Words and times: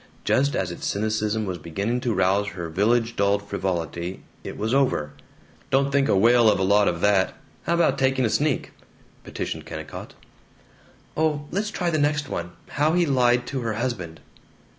Just 0.23 0.55
as 0.55 0.71
its 0.71 0.87
cynicism 0.87 1.45
was 1.45 1.59
beginning 1.59 1.99
to 1.99 2.13
rouse 2.15 2.47
her 2.47 2.69
village 2.69 3.15
dulled 3.15 3.47
frivolity, 3.47 4.23
it 4.43 4.57
was 4.57 4.73
over. 4.73 5.11
"Don't 5.69 5.91
think 5.91 6.09
a 6.09 6.17
whale 6.17 6.49
of 6.49 6.57
a 6.57 6.63
lot 6.63 6.87
of 6.87 7.01
that. 7.01 7.35
How 7.67 7.75
about 7.75 7.99
taking 7.99 8.25
a 8.25 8.29
sneak?" 8.31 8.71
petitioned 9.23 9.67
Kennicott. 9.67 10.15
"Oh, 11.15 11.45
let's 11.51 11.69
try 11.69 11.91
the 11.91 11.99
next 11.99 12.29
one, 12.29 12.53
'How 12.69 12.93
He 12.93 13.05
Lied 13.05 13.45
to 13.45 13.59
Her 13.61 13.73
Husband.'" 13.73 14.19